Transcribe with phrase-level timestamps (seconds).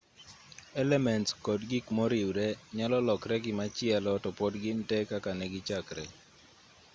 [0.83, 6.05] elements kod gik moriwre nyalo lokre gimachielo to pod gin tee kaka negichakre